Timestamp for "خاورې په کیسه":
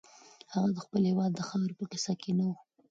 1.47-2.13